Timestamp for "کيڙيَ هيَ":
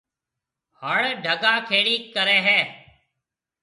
1.69-2.59